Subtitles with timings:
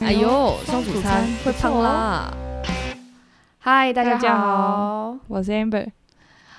[0.00, 2.30] 哎呦，双主餐会胖啦！
[3.58, 5.88] 嗨，大家好，我是 Amber，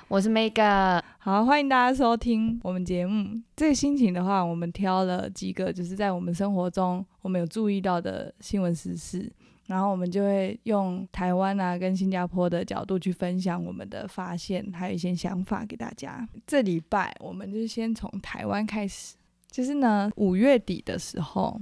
[0.08, 3.40] 我是 Mega，好，欢迎大家收听我们节目。
[3.56, 9.32] 这个心情的话，我们挑了几个，就是在我们生活中我们有注意到的新闻时事，
[9.68, 16.28] 然后我们就会用台湾啊跟新加坡的角度去分享我们的发现，还有一些想法给大家。
[16.48, 19.16] 这礼拜我们就先从台湾开始，
[19.52, 21.62] 就是呢五月底的时候，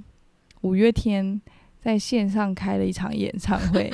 [0.62, 1.42] 五月天。
[1.86, 3.92] 在线上开了一场演唱会。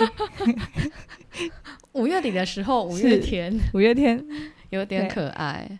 [1.91, 4.26] 五月底的时候，五月天，五月天
[4.72, 5.77] 有点可爱，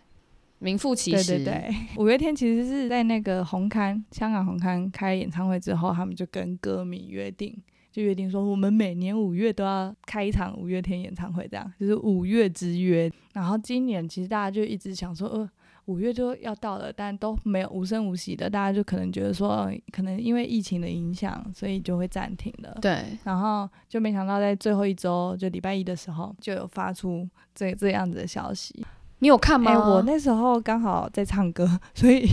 [0.58, 1.38] 名副其实。
[1.38, 7.56] 对对对，五月天其实是在那个红磡，香港红磡开演唱会之后，他们就跟歌迷约定，
[7.90, 13.10] 就约定说，我们每年五月都要开一场五月天演唱会，这样就是五月之约。
[13.32, 15.50] 然后今年其实大家就一直想说，呃。
[15.86, 22.78] 五月就要到了，但都没有无声无息的，大家就可能觉得说，可能因为疫情的影响，所以就会暂停了。
[22.80, 28.86] 对，然后就没想到在最后一周，就礼拜一的时候，就有发出这这样子的消息。
[29.18, 29.72] 你有看吗？
[29.72, 32.28] 欸，我那时候刚好在唱歌，所以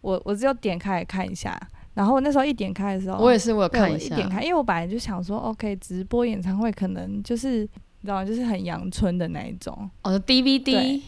[0.00, 1.58] 我我只有点开来看一下。
[1.94, 4.14] 然后我那时候一点开的时候，我也是，我有看一下。
[4.14, 7.68] 一点开，因为我本来就想说，OK，直播演唱会可能就是你
[8.02, 8.24] 知道吗？
[8.24, 9.88] 就是很阳春的那一种。
[10.02, 11.00] 哦，DVD。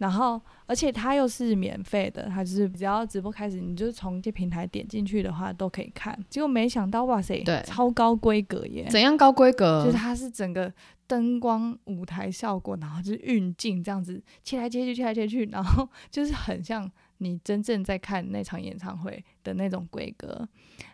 [0.00, 6.18] 然后，而且它又是免费的，它就是只要直播开始，你就从这平台点进去的话都可以看。
[6.30, 8.88] 结果没想到，哇塞，对，超高规格耶！
[8.88, 9.84] 怎样高规格？
[9.84, 10.72] 就是它是整个
[11.06, 20.48] 灯光、舞台效果，然后就是运镜这样子切来切去、切来切去，然后 就是很像你真正在看那场演唱会的那种规格。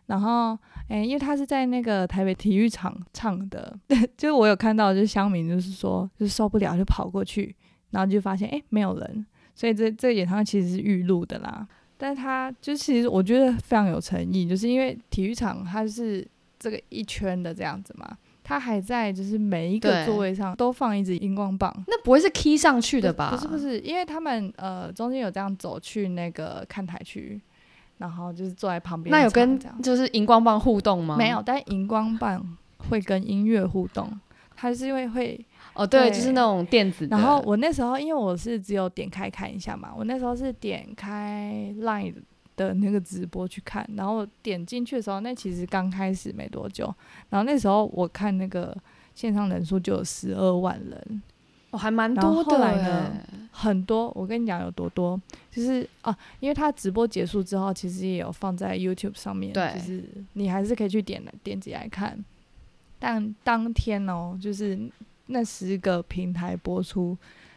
[0.07, 3.79] 然后，诶，因为他是在那个台北体育场唱的，
[4.19, 7.55] 就是我有看到，就是乡民就是说，就受不了，就跑过去。
[7.91, 11.67] 然后就发现，哎，没有人，所以这这个演唱会其实是预录的啦。
[11.99, 16.27] 但是他就其实我觉得非常有诚意，就是因为体育场它是
[16.59, 18.07] 这个一圈的这样子嘛，
[18.45, 21.75] 它还在就是每一个座位上都放一支荧光棒。
[21.87, 23.31] 那不会是 key 上去的吧？
[23.31, 27.41] 不是不是，因为他们呃中间有这样走去那个看台区，
[27.97, 29.11] 然后就是坐在旁边。
[29.11, 31.17] 那有跟就是荧光棒互动吗？
[31.17, 32.47] 没有，但荧光棒
[32.91, 34.21] 会跟音乐互动，
[34.55, 35.43] 它是因为会。
[35.77, 37.15] 哦，对，对，就是那种电子的。
[37.15, 42.15] 然后我那时候，因为我是只有点开看一下嘛，我那时候是点开 Line
[42.57, 46.87] 的那个直播去看，然后点进去的时候，那其实刚开始没多久，
[47.29, 48.75] 然后那时候我看那个
[49.15, 51.23] 线上人数就有十二万人，
[51.73, 52.51] 哦，还蛮多的。
[52.51, 53.13] 后来呢，
[53.51, 55.21] 很多，我跟你讲有多多，
[55.51, 62.19] 就是啊，因为他直播结束之后，其实也有放在 YouTube 上面，对，就是你还是可以去点点击来看，
[62.99, 64.79] 但当天哦，就是。
[65.27, 67.17] 那十个平台播出，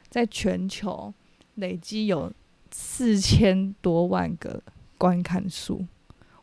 [0.09, 1.13] 在全球
[1.55, 2.31] 累积有
[2.71, 4.61] 四千多万个
[4.97, 5.85] 观看数。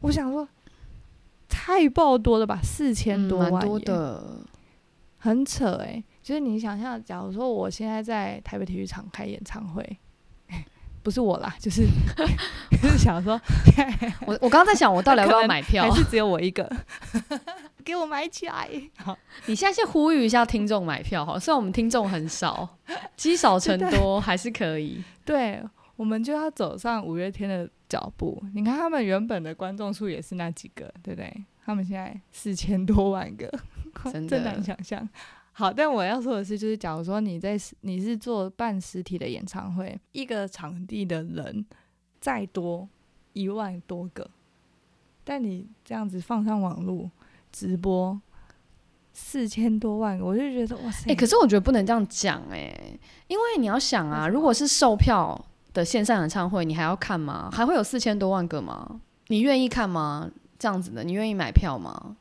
[0.01, 0.49] 我想说，
[1.49, 2.61] 太爆多了吧？
[2.63, 4.41] 四千多万，的，
[5.19, 6.05] 很扯诶、欸。
[6.23, 9.99] 就是你想象，假如说我现在在台北体育场开演唱会，
[11.07, 11.87] 不是我啦， 就是
[12.83, 13.41] 就是想说，
[14.27, 15.89] 我我刚刚在想，我到底要不要买票？
[15.89, 16.69] 还是只有我一个？
[17.85, 18.69] 给我买起来！
[18.97, 19.17] 好，
[19.47, 22.69] 你现在先呼吁一下听众买票哈，虽然我们听众很少，
[23.17, 25.01] 积少成多还是可以。
[25.25, 25.63] 对，
[25.95, 28.43] 我们就要走上五月天的脚步。
[28.53, 31.33] 你看他们原本的观众数也是那几个，对不对？
[31.65, 33.49] 他们现在四千多万个，
[34.13, 35.09] 真的 难想象。
[35.59, 41.65] 好，但我要说的是，就是假如说你在你是做办实体的演唱会，一个场地的人
[42.21, 42.87] 再多
[43.33, 44.29] 一万多个，
[45.25, 47.11] 但你这样子放上网络。
[47.51, 48.21] 直播
[49.15, 51.05] 四千多万个，我就觉得哇塞！
[51.09, 52.71] 哎、欸，可是我觉得不能这样讲哎，
[53.29, 57.49] 因为你要想啊，如果是售票的线上演唱会，你还要看吗？
[57.51, 59.01] 还会有四千多万个吗？
[59.29, 60.31] 你愿意看吗？
[60.59, 62.15] 这样子的，你愿意买票吗？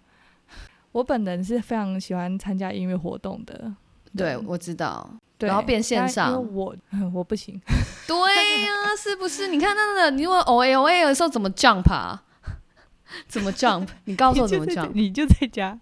[0.96, 3.70] 我本人是非常喜欢参加音乐活动的，
[4.16, 6.74] 对，我知道，然后变线上，我
[7.14, 7.60] 我不行。
[8.08, 8.16] 对
[8.64, 9.50] 呀、啊，是不是？
[9.50, 12.24] 你看那个，你如果 O A O A 的时候怎么 jump 啊？
[13.28, 13.90] 怎么 jump？
[14.06, 14.92] 你告诉我怎么 jump？
[14.94, 15.78] 你就在家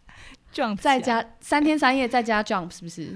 [0.51, 3.15] jump，在家三天三夜在家 jump 是不是？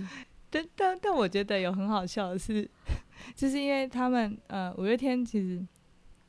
[0.51, 2.69] 但但但我觉得有很好笑的是，
[3.35, 5.65] 就是因为他们呃五月天其实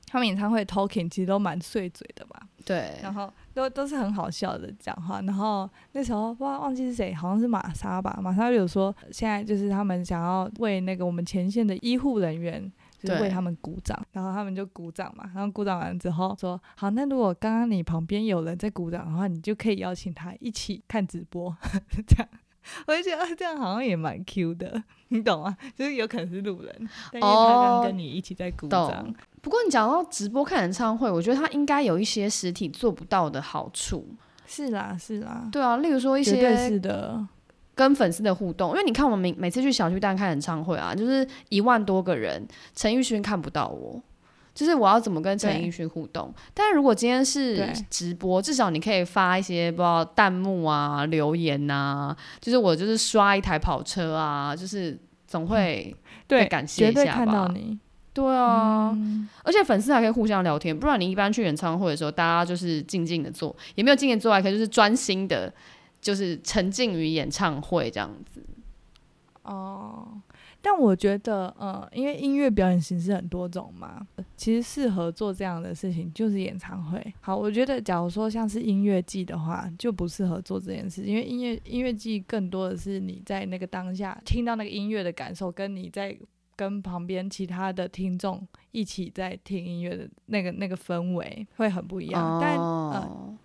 [0.06, 2.40] 他们演唱会 talking 其实都蛮碎嘴的吧？
[2.64, 5.20] 对，然后都都是很好笑的讲话。
[5.22, 8.18] 然后那时候不知道忘记是谁，好像是玛莎吧？
[8.22, 12.72] 玛莎有说现在就是他们想要为那个我们前线的医护人员。
[13.00, 21.56] 就是为他们鼓掌，然后他们就鼓掌嘛，然后鼓掌完之后说：“好，那如果刚刚你旁边有人在鼓掌的话，你就可以邀请他一起看直播。
[22.08, 22.28] ”这样，
[22.88, 25.56] 我就觉得这样好像也蛮 Q 的， 你懂吗？
[25.76, 26.74] 就是有可能是路人，
[27.12, 28.88] 但是他刚刚跟你一起在鼓掌。
[28.88, 29.14] 哦，
[29.48, 34.06] 不过你讲到直播看演唱会，我觉得它应该有一些实体做不到的好处。
[34.46, 37.26] 是啦，是啦，对啊，例如说一些是的，
[37.74, 43.98] 跟粉丝的互动，因为你看我们每每次去小巨蛋看演唱会啊，就是一万多个人，陈奕迅看不到我。
[44.54, 46.30] 就是我要怎么跟陈奕迅互动？
[46.52, 52.16] 但是如果今天是直播，至少你可以发一些不知道弹幕啊、留言呐、啊。
[52.38, 55.96] 就是我就是刷一台跑车啊，就是总会
[56.28, 57.00] 对感谢一下吧。
[57.00, 57.78] 绝对看到你。
[58.18, 65.54] 对啊，嗯、而且粉丝还可以互相聊天，不然你一般去演唱会的时候，大家就是静静的坐，也没有静静坐，还可以就是专心的，
[66.00, 68.42] 就是沉浸于演唱会这样子。
[69.42, 70.20] 哦。
[70.60, 74.04] 但我觉得，嗯，因为音乐表演形式很多种嘛，
[74.36, 77.14] 其实适合做这样的事情就是演唱会。
[77.20, 86.18] 好，我觉得，假如说像是音乐季的话，就不适合做这件事，因为音乐音乐季更多的是你在那个当下听到那个音乐的感受，跟你在
[86.58, 92.22] 跟旁边其他的听众一起在听音乐的那个那个氛围会很不一样。
[92.22, 93.38] 哦、但呃，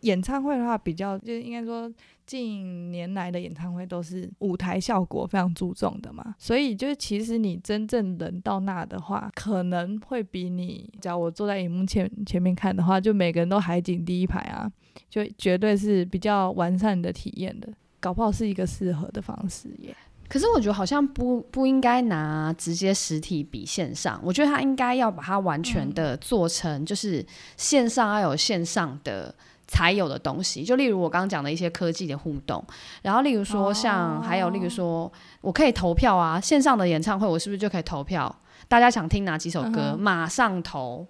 [0.00, 1.90] 演唱会的话，比较就是应该说。
[2.26, 14.66] 近年来的演唱会都是舞台效果非常注重的嘛，所以就是其实你真正人到那的话，可能会比你，假如我坐在荧幕前前面看的话，就每个人都海景第一排啊，
[15.10, 17.68] 就绝对是比较完善的体验的，
[18.00, 19.94] 搞不好是一个适合的方式耶。
[20.28, 27.24] 可是我觉得好像不不应该拿直接实体比线上，我觉得他应该要把它完全的做成，就是
[27.56, 29.34] 线上要有线上的。
[29.66, 32.62] 才有的东西，就例如我刚刚讲的一些科技的互动，
[33.00, 35.10] 然后例如说像还有例如说，
[35.40, 38.32] 我可以投票啊，线上的演唱会我是不是就可以投票？
[38.68, 41.06] 大家想听哪几首歌，马上投，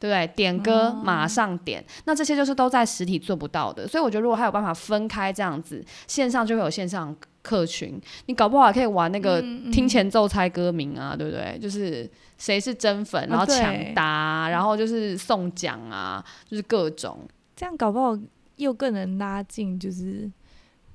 [0.00, 0.26] 对不对？
[0.34, 7.14] 点歌马上点，那这些就是都在实体做不到的，所以我觉得如果还有办法分开这样子，线上就会有线上
[7.46, 9.40] 客群，你搞不好还可以玩那个
[9.70, 11.56] 听前奏猜歌名啊，对不对？
[11.60, 17.20] 就是谁是真粉，然后抢答，然后就是送奖啊，就是各种。
[17.54, 18.18] 这样搞不好
[18.56, 20.28] 又更能拉近，就是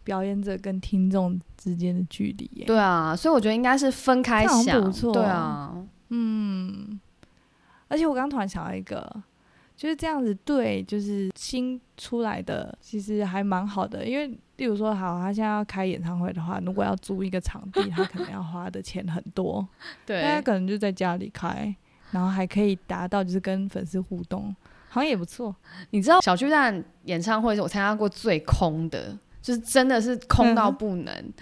[0.03, 2.65] 表演者跟听众之间的距离。
[2.65, 5.13] 对啊，所以我觉得应该是分开想，不错。
[5.13, 5.73] 对啊，
[6.09, 6.99] 嗯。
[7.87, 9.05] 而且我刚突然想到一个，
[9.75, 19.67] 就是这样子，对，就是新出来的其实还蛮好的，因为例如说，好，他现在要开演唱会的话，如果要租一个场地，他可能要花的钱很多。
[20.05, 21.75] 对，他可能就在家里开，
[22.11, 24.55] 然后还可以达到就是跟粉丝互动。
[24.87, 25.55] 好像也不错，
[25.89, 31.33] 你知道小巨蛋演唱会是我参加过最空的，就是真的是空到不能，嗯、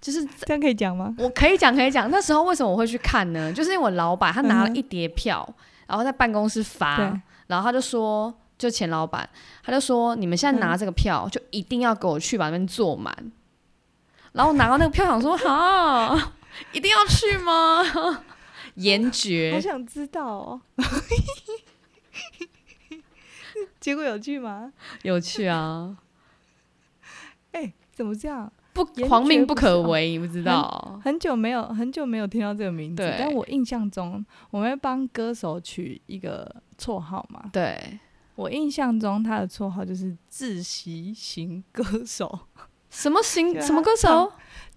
[0.00, 1.14] 就是这样可以讲吗？
[1.18, 2.10] 我可以讲，可以讲。
[2.10, 3.52] 那时候为什么我会去看呢？
[3.52, 5.54] 就是因为我老板他拿了一叠票，嗯、
[5.86, 6.98] 然后在办公室发，
[7.46, 9.26] 然后他就说，就钱老板
[9.64, 13.14] 他就说，你们现在拿这个票，就一定要给我去把那边坐满。
[13.18, 13.32] 嗯、
[14.32, 16.34] 然后拿到那个票，想说，哈，
[16.72, 17.82] 一定要去吗？
[18.76, 20.60] 严爵，好想知道哦。
[23.80, 24.72] 结果有去吗？
[25.02, 25.96] 有去啊！
[27.52, 28.52] 哎、欸，怎么这样？
[28.72, 31.00] 不，皇命不可违，你不知道？
[31.02, 33.02] 很久没有，很久没有听到这个名字。
[33.02, 37.50] 对但我印象中，我们会帮歌手取一个绰号嘛？
[37.52, 37.98] 对，
[38.40, 42.46] 我印象中他的绰号就是“窒息型歌手
[42.88, 43.54] ”。什么型？
[43.60, 44.32] 什么歌手？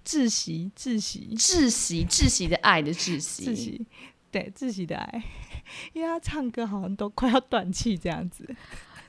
[0.06, 3.88] 窒息，窒息，窒息，窒息的爱的窒息，窒息，
[4.30, 5.24] 对，窒息的爱。
[5.94, 8.45] 因为他唱歌好像都快要断气这样子。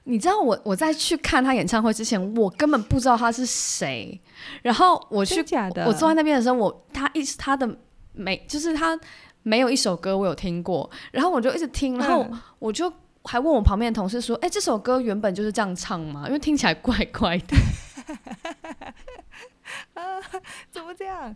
[0.04, 4.20] 你知道我我在去看他演唱会之前，我根本不知道他是谁。
[4.62, 5.40] 然后我去，
[5.84, 7.76] 我坐在那边的时候，我他一直他的
[8.12, 8.96] 每就是他
[9.42, 10.88] 没有一首歌我有听过。
[11.10, 12.24] 然后我就一直听，然后
[12.60, 12.92] 我就
[13.24, 16.24] 还问我旁边的同事说：“哎、嗯，这首歌原本就是这样唱吗？
[16.26, 17.56] 因为听起来怪怪的。
[19.94, 20.20] ”啊，
[20.70, 21.34] 怎么这样？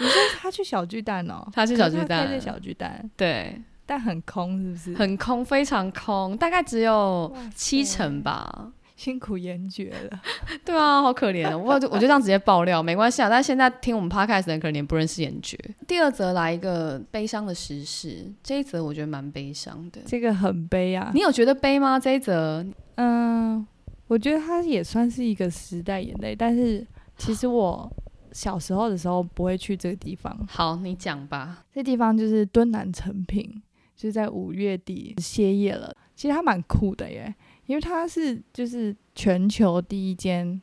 [0.00, 1.48] 你说他去小巨蛋哦？
[1.52, 3.60] 他去小巨蛋，在小巨蛋，对。
[3.86, 4.94] 但很空，是不是？
[4.96, 8.70] 很空，非常空，大概只有七成吧。
[8.98, 10.20] 辛苦严爵了。
[10.66, 11.56] 对啊，好可怜。
[11.56, 13.28] 我就我就这样直接爆料，没关系啊。
[13.28, 15.56] 但现在听我们 podcast 的人可能也不认识严爵。
[15.86, 20.00] 第二则来一个悲伤的时事，这一则我觉得蛮悲伤的。
[20.04, 21.12] 这个很悲啊。
[21.14, 22.00] 你有觉得悲吗？
[22.00, 22.66] 这一则？
[22.96, 23.64] 嗯，
[24.08, 26.34] 我觉得它也算是一个时代眼泪。
[26.34, 26.84] 但是
[27.16, 27.88] 其实我
[28.32, 30.36] 小时候的时候不会去这个地方。
[30.50, 31.64] 好，你讲吧。
[31.72, 33.62] 这地方就是敦南成品。
[33.94, 37.34] 就是在五月底歇业了，其实它蛮酷的耶，
[37.68, 40.58] 因为它是就是全球第一间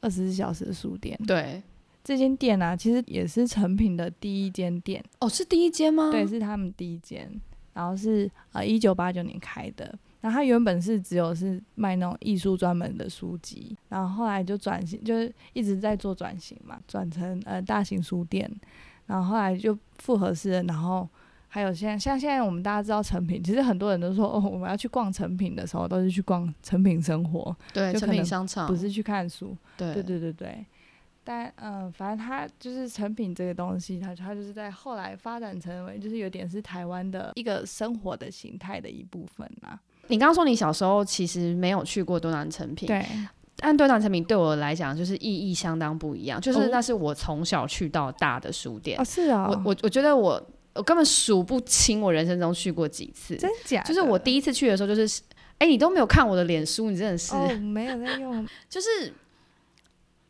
[0.00, 1.16] 二十四小时的书店。
[1.24, 1.62] 对，
[2.02, 5.02] 这间店啊，其实也是诚品的第一间店。
[5.20, 6.10] 哦，是第一间吗？
[6.10, 7.30] 对，是他们第一间。
[7.72, 9.96] 然后是呃一九八九年开的。
[10.20, 18.50] 然后它原本是只有是卖那种艺术专门的书籍，然后后来就转型，就是一直在做转型嘛，转成呃大型书店。
[19.06, 21.08] 然后后来就复合式的，然后。
[21.52, 29.56] 还有现在像现在我们大家知道成品，其实很多人都说哦，我们要去逛成品的时候，都是去逛成品生活，对，成品商场，不是去看书。
[29.76, 30.64] 对，对，对，对，对。
[31.24, 39.78] 但嗯、呃，反正它就是成品这个东西，它它就是在后来发展成为，就是有点是台湾的一个生活的形态的一部分啦。
[40.06, 43.04] 你刚刚说你小时候其实没有去过多南成品，对，
[43.56, 48.98] 但多南成品对我来讲就是意义相当不一样，就是那是我从小去到大的书店。
[48.98, 50.42] 哦，是啊、哦，我我我觉得我
[50.80, 53.82] 我根本数不清我人生中去过几次，真假？
[53.82, 55.20] 就是我第一次去的时候，就是
[55.58, 59.12] 哎，你都没有看我的脸书，你真的是哦，没有在用， 就是。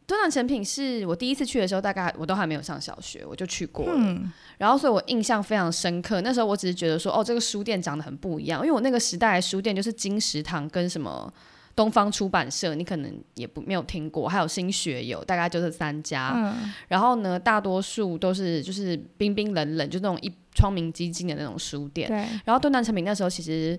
[0.07, 3.93] 敦南成品是我第一次去的时候，大概我都还没有上小学，我就去过了。
[3.95, 6.21] 嗯、然后，所以我印象非常深刻。
[6.23, 11.33] 那时候我只是觉得说，哦，这个书店长得很不一样，因为我那个时代的书店就是金石堂跟什么
[11.75, 16.33] 东方出版社，你可能也不没有听过，还有新学友，大概就是三家。
[16.35, 22.09] 嗯、然后呢，大多数都是就是冰冰冷冷，就那种一窗明几净的那种书店。
[22.09, 22.17] 对。
[22.45, 23.79] 然后敦南诚品那时候其实。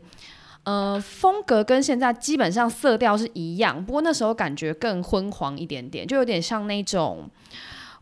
[0.63, 7.27] 呃，风格跟现在基本上色调是一样，不过那时候感觉更昏黄一点点，就有点像那种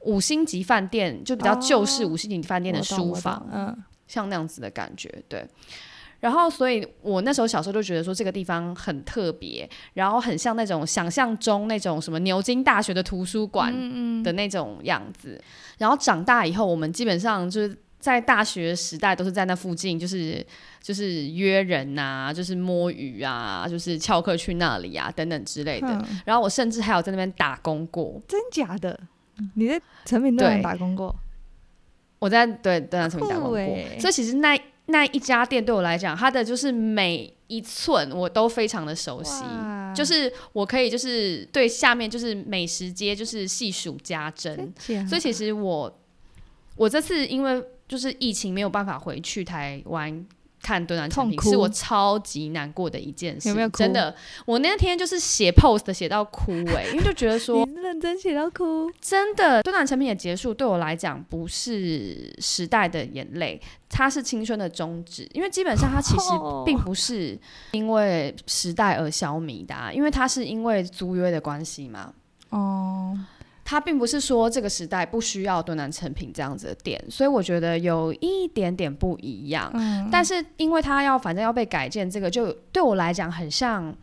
[0.02, 5.48] 五星级饭店，就比较旧式五星级饭店的书房，嗯，像那样子的感觉，对。
[6.20, 13.74] 然后，所以我那时候小时候就觉得说这个地方很特别，然后很像那种想象中那种什么牛津大学的图书馆
[14.24, 15.32] 的那种样子。
[15.32, 15.44] 嗯嗯。
[15.80, 17.78] 然后长大以后，我们基本上就是。
[18.00, 20.42] 在大学时代都是在那附近，就是
[20.82, 25.90] 就是约人呐、啊，就是摸鱼啊，就是翘课去那里啊，等等之类的。
[25.90, 28.98] 嗯、然后我甚至还有在那边打工过，真假的？
[29.56, 31.14] 你在成品那边打工过？
[32.20, 33.58] 我在对对啊，成品打工过。
[33.58, 34.58] 欸、所以其实那
[34.90, 39.44] 那一家店对我来讲，它的就是每一寸我都非常的熟悉，
[39.96, 44.74] 就是我可以就是对下面就是美食街就是细数家珍。
[45.08, 46.00] 所以其实我
[46.76, 47.64] 我这次因为。
[47.90, 50.24] 就是疫情没有办法回去台湾
[50.62, 53.50] 看敦南诚品，是我超级难过的一件事。
[53.50, 53.78] 有没有哭？
[53.78, 58.92] 真的，我那天就是写 post 写到哭哎、欸， 因为就觉得说认真写到哭。
[59.02, 65.28] 真的，敦南诚品也结束对我来讲不是时代的眼泪，它是青春的终止。
[65.34, 66.30] 因为基本上它其实
[66.66, 67.38] 并不是
[67.72, 72.14] 因为时代而消弭的、啊，因为它是因为租约的关系嘛。
[72.50, 73.18] 哦。
[73.70, 79.70] 它并不是说这个时代不需要敦南成品这样子的店，所以我觉得有一点点不一样。
[79.76, 83.96] 嗯，但是因为它要反正要被改建，这个就对我来讲很像，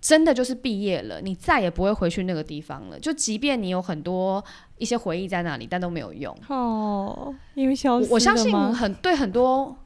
[0.00, 2.98] 真的就是毕业了，你再也不会回去那个地方了。
[2.98, 4.44] 就即便你有很多
[4.78, 6.36] 一些回忆在那里，但都没有用。
[6.48, 8.08] 哦，因为消失？
[8.10, 9.76] 我相信很对很多。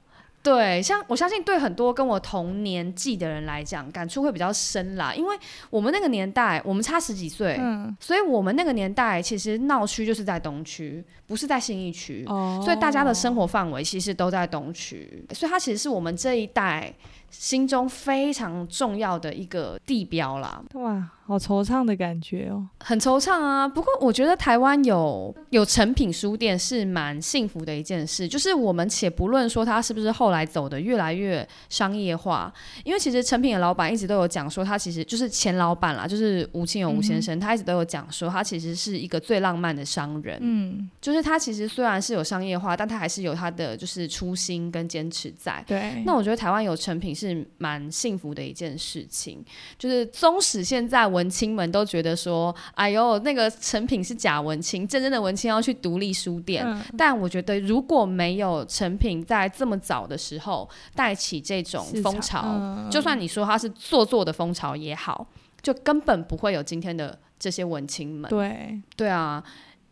[0.42, 5.14] 对，像我相信对很多跟我同年纪的人来讲，感触会比较深啦。
[5.14, 5.36] 因为
[5.68, 16.90] 我们那个年代，我们差十几岁，嗯，所以我们那个年代其实闹区就是在东区，不是在信义区，哦，所以大家的生活范围其实都在东区，所以它其实是我们这一代
[17.30, 20.62] 心中非常重要的一个地标啦。
[20.74, 21.10] 哇。
[21.30, 23.68] 好惆怅的感觉哦，很惆怅啊。
[23.68, 28.26] 不过我觉得台湾有有成品书店是蛮幸福的一件事。
[28.26, 40.36] 就是我们且不论说它是不是后来走的越来越商业化，因为其实成品的老板一直都有讲说，他其实就是前老板啦，就是吴清勇吴先生，嗯、他一直都有讲说，他其实是一个最浪漫的商人。
[40.40, 45.62] 嗯，就是他其实虽然是有商业化，但他还是有他的就是初心跟坚持在。
[45.64, 49.44] 对，那我觉得台湾有成品是蛮幸福的一件事情。
[49.76, 51.10] 就是纵使现在。
[51.10, 56.64] 文青们都觉得说：“哎呦，那个成品是假文青，真正的文青要去独立书店。
[56.64, 65.26] 嗯”但我觉得，如果没有成品在这么早的时候带起这种风潮，嗯、就算你说它是做作的风潮也好，
[65.60, 68.30] 就根本不会有今天的这些文青们。
[68.30, 69.42] 对，对啊，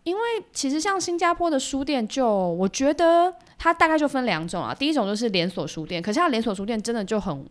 [0.08, 0.22] 因为
[0.52, 4.74] 其实像新加坡的书店就，就我觉得它大概就分两种啊。
[4.74, 7.46] 第一种就是连锁书店，可是它连锁书店真的就很。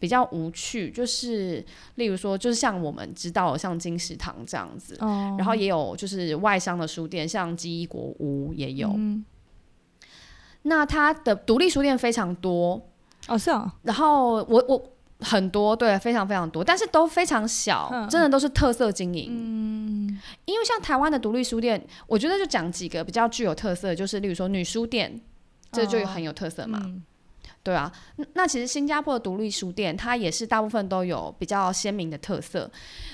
[0.00, 1.64] 比较无趣，就是
[1.96, 8.90] 例如说，就是像我们知道像金石堂这样子，哦、然后也有就是外商的书店，像基一国屋也有。
[8.96, 9.24] 嗯、
[10.62, 12.80] 那它的独立书店非常多
[13.28, 13.72] 哦，是啊。
[13.82, 19.30] 然后我我很多对，非常非常多，但是都非常小，嗯、真的都是特色经营。
[19.30, 25.20] 嗯，因为像台湾的独立书店，我觉得就讲几个比较具有特色，就是例如说女书店，
[25.72, 26.78] 这就很有特色嘛。
[26.78, 27.02] 哦嗯
[27.64, 27.92] 对啊，
[28.32, 32.70] 那其实新加坡的独立书店，它也是大部分都有比较鲜明的特色。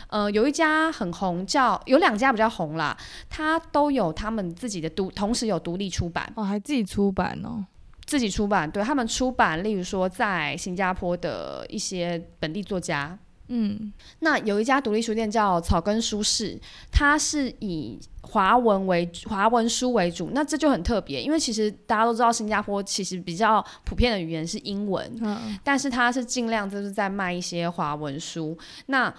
[0.09, 2.97] 呃，有一家很红叫，叫有两家比较红啦，
[3.29, 7.65] 它都有他们自己的独，同时有独立出版哦，还自己出版哦，
[8.05, 8.71] 自己出版。
[8.71, 13.19] 对，他们出版，例如说在新加坡的一些本地作家，
[13.49, 16.59] 嗯，那有一家独立书店叫草根书室，
[16.91, 28.57] 它是以华文为华文书为主，那这就很特别，因为其实大家都知道新加坡其实比较普遍的语言是英文，嗯，但是它是尽量就是在卖一些华文书。
[28.87, 29.13] 那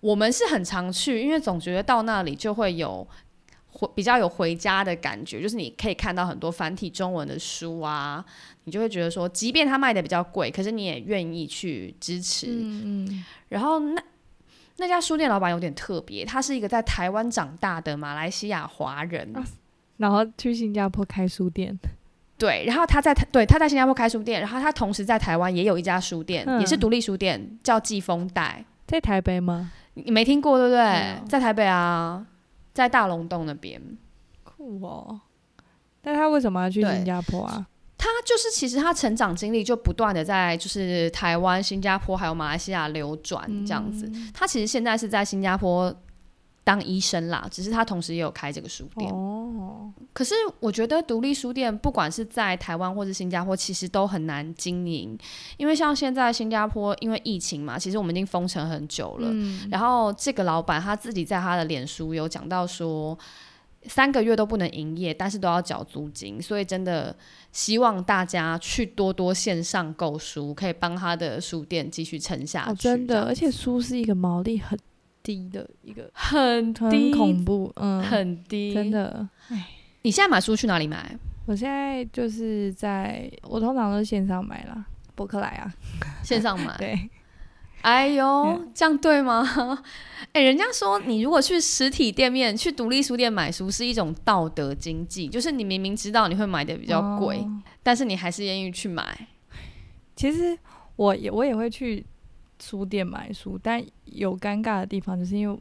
[0.00, 3.06] 我们是很常去，因为总觉得到那里就会有
[3.80, 8.24] 回比较有回家的感觉，就是你可以看到很多繁体中文的书啊，
[8.64, 12.46] 你就会觉得说，即便它卖的比较贵，可是你也愿意去支持。
[12.48, 14.02] 嗯嗯，然后那。
[14.76, 19.44] 那家书店老板有点特别，他是一个在台湾长大的马来西亚华人，啊，
[19.98, 21.78] 然后去新加坡开书店。
[22.38, 29.70] 对，然后他在台，对，他在新加坡开书店，然后他同时在台湾也有一家书店，嗯、也是独立书店，叫季风带，在台北吗？
[29.92, 30.80] 你没听过对不对？
[30.82, 32.24] 嗯、在台北啊，
[32.72, 33.80] 在大龙洞那边。
[34.42, 35.20] 酷哦！
[36.02, 37.66] 但他为什么要去新加坡啊？
[37.96, 44.06] 他就是，其实他成长经历就不断的在就是台湾、新加坡还有马来西亚流转这样子。
[44.14, 45.94] 嗯、他其实现在是在新加坡
[46.62, 49.10] 当医生啦，只是他同时也有开这个书店。
[49.12, 49.92] 哦。
[50.12, 55.18] 可是我觉得独立书店不管是在台湾或是新加坡，其实都很难经营，
[55.56, 59.28] 因为像现在新加坡因为疫情嘛，其实我们已经封城很久了。
[59.30, 63.18] 嗯、然后这个老板他自己在他的脸书有讲到说。
[63.86, 67.16] 三个月都不能营业，但是都要缴租金，所以真的
[67.50, 72.70] 希望大家去多多线上购书，可以帮他的书店继续撑下去。
[72.72, 74.78] 哦，真的，而且书是一个毛利很
[75.22, 79.28] 低的一个，很低，很恐怖，嗯，很低，真的。
[79.48, 79.66] 哎，
[80.02, 81.16] 你现在买书去哪里买？
[81.46, 84.84] 我现在就是在，我通常都是线上买啦，
[85.14, 85.72] 博客来啊，
[86.22, 86.76] 线上买。
[86.78, 87.10] 对。
[87.82, 89.82] 哎呦，这样对吗？
[90.32, 99.26] 哎，人家说你如果去实体店面、去独立书店买书是一种道德经济，就是你明明知道你会买的比较贵，哦、但是你还是愿意去买。
[100.14, 100.56] 其实
[100.96, 102.04] 我也我也会去
[102.60, 105.60] 书店买书，但有尴尬的地方，就是因为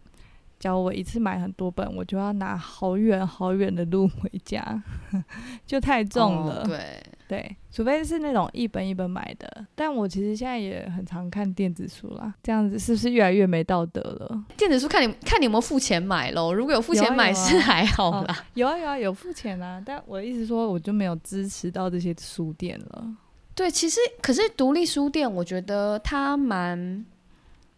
[0.60, 4.84] 假如我一次买很多本，我就要拿好远好远的路回家，
[5.65, 6.62] 就太重了。
[6.62, 7.01] 哦、对。
[7.29, 12.34] 对，除非是那种一本一本买的，但我其实现在也很常看电子书啦。
[12.41, 14.46] 这样子是不是越来越没道德了？
[14.58, 16.51] 电子书看你看你有没有付钱买喽？
[16.51, 18.36] 如果有付钱买是还好啦。
[18.56, 19.80] 有 啊有啊，有啊，有付钱啊。
[19.86, 23.08] 但我的意思说，我就没有支持到这些书店了。
[23.60, 27.06] 对，其实可是独立书店，我觉得它蛮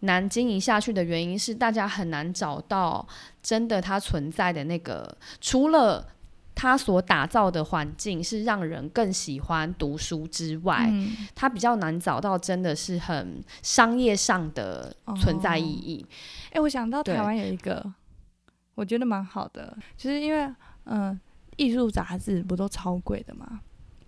[0.02, 3.08] 难经营下去的原因是，大家很难找到
[3.41, 6.08] 真的它存在的那个，除了。
[6.54, 16.06] 它所打造的环境是让人更喜欢读书之外，嗯、他比较难找到真的是很商业上的存在意义。
[16.48, 17.84] 哎、哦欸，我想到台湾有一个，
[18.76, 20.48] 我觉得蛮好的，就是因为
[20.86, 21.20] 嗯，
[21.56, 23.62] 艺术杂志不都超贵的嘛，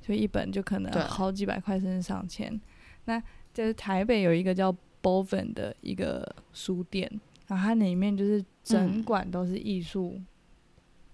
[0.06, 2.60] 所以一本就可能好几百块甚至上千。
[3.06, 3.22] 那
[3.54, 7.10] 就是台北有一个叫 Boven 的一个书店，
[7.48, 10.22] 然后它里面就是整馆都是艺术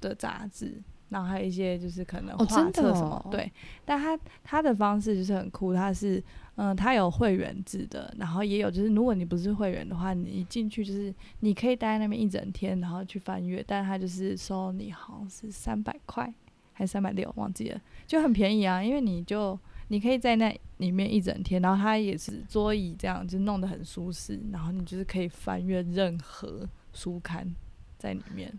[0.01, 0.65] 的杂志。
[0.65, 3.51] 嗯然后还有一些就是可能画册什么，哦哦、对，
[3.83, 6.23] 但他他的方式就是很酷，他是
[6.53, 16.31] 嗯，他有会员制的，然后也有就是如果你不是会员的话，你一进去就是你可以待在那边一整天，然后去翻阅，但他就是收你好像是三百块
[16.79, 27.53] 还是三百六，忘记了，就很便宜啊，因为你就你可以在那里面一整天，然后它也是桌椅这样就弄得很舒适，然后你就是可以翻阅任何书刊
[27.97, 28.49] 在里面。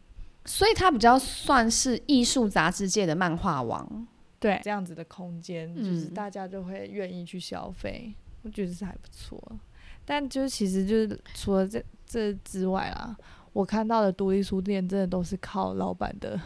[0.45, 4.07] 所以它比较算是艺术杂志界的漫画王，
[4.39, 9.43] 对，这样子的空间，就是大家就会愿意去消费，嗯、我觉得是还不错。
[10.05, 13.17] 但就是其实就是除了这这之外啊，
[13.55, 16.39] 我看到的独立书店真的都是靠老板的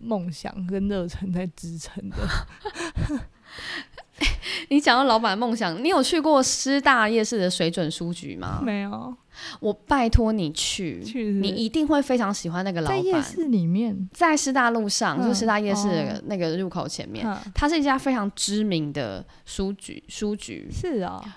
[0.00, 2.16] 梦想跟热忱在支撑的。
[4.70, 8.60] 你讲到老板梦想，你有去过师大夜市的水准书局吗？
[8.64, 9.14] 没有，
[9.60, 12.96] 我拜托你去，去你一定会非常喜欢那个老板。
[12.98, 20.02] 在夜市里面，在师大路上，嗯、就是师大夜市的那个入口前面，嗯、它是一家非常知名的书局。
[20.08, 21.28] 书局是啊、哦，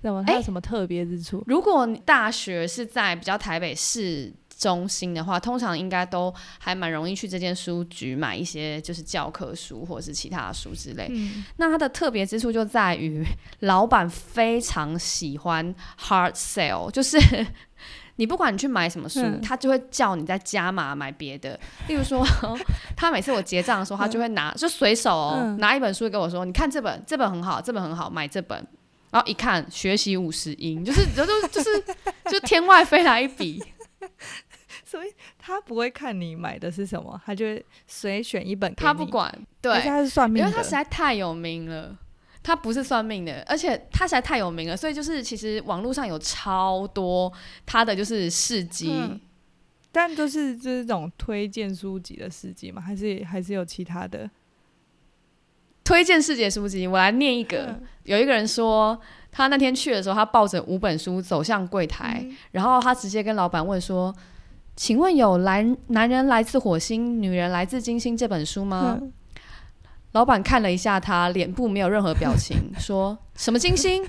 [0.00, 0.24] 怎么？
[0.24, 1.42] 它有什么特别之处？
[1.46, 4.32] 如果你大学是在比较台北市。
[4.62, 11.08] 中心的话，通常应该都还蛮容易去这间书局买一些就是教科书或者是其他的书之类。
[11.10, 13.24] 嗯、那它的特别之处就在于，
[13.60, 17.18] 老板非常喜欢 hard sale，就是
[18.16, 21.58] 你不管你去买什么书，嗯、他就会叫你再加码买别的。
[21.88, 22.24] 例如说，
[22.96, 28.64] 他每次我结账的时候，他就会拿就随手、拿一本书跟我说：“你看这本，这本很好，这本很好，买这本。”
[29.10, 31.84] 然后一看，学习五十音，就是就就就是
[32.30, 33.62] 就天外飞来一笔。
[34.92, 38.74] 所以他不会看你买的是什么，他就会随选一本。
[38.74, 41.98] 他不管，对，他是算命的，因为他实在太有名了。
[42.42, 47.32] 他不是算命的，而且他实在太有名了，所以就是其实网络上有超多
[47.64, 48.90] 他的就是事迹。
[48.92, 49.18] 嗯
[49.94, 52.80] 但都是这种推荐书籍的事迹吗？
[52.80, 54.30] 还是还是有其他的
[55.84, 56.86] 推荐世界书籍？
[56.86, 57.66] 我来念一个。
[57.66, 58.98] 嗯、有一个人说，
[59.30, 64.14] 他那天去的时候，他抱着五本书走向柜台，嗯、然后他直接跟老板问说
[64.76, 69.12] ：“请问有来男人来自火星，女人来自金星这本书吗？”嗯、
[70.12, 74.04] 老板看了一下他，脸部没有任何表情，说什么金星？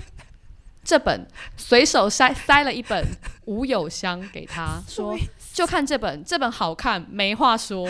[0.82, 3.02] 这本随手塞塞了一本
[3.46, 5.16] 《吴有香》给他， 说。
[5.54, 7.88] 就看这本，这本好看，没话说。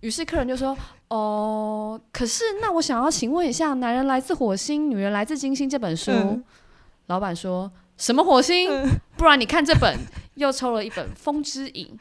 [0.00, 0.76] 于是客人就说
[1.08, 6.12] ：“哦，可是那我想要请问一下，《男人来自火星，女人来自金星》这本书。
[6.12, 6.44] 嗯”
[7.08, 8.70] 老板说什么火星？
[8.70, 9.98] 嗯、不然你看这本，
[10.36, 11.98] 又抽了一本《风之影》，